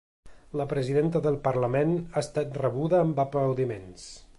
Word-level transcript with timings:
La 0.61 0.65
presidenta 0.71 1.21
del 1.27 1.37
parlament 1.49 1.95
ha 2.01 2.25
estat 2.25 2.61
rebuda 2.65 3.05
amb 3.05 3.27
aplaudiments. 3.27 4.15